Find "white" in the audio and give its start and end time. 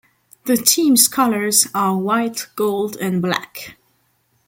1.95-2.47